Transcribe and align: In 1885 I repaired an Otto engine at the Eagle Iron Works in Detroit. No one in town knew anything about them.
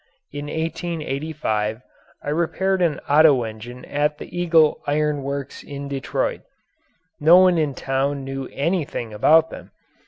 In 0.31 0.45
1885 0.47 1.81
I 2.23 2.29
repaired 2.31 2.81
an 2.81 2.99
Otto 3.07 3.43
engine 3.43 3.85
at 3.85 4.17
the 4.17 4.35
Eagle 4.35 4.79
Iron 4.87 5.21
Works 5.21 5.61
in 5.61 5.87
Detroit. 5.87 6.41
No 7.19 7.37
one 7.37 7.59
in 7.59 7.75
town 7.75 8.23
knew 8.23 8.49
anything 8.51 9.13
about 9.13 9.51
them. 9.51 9.69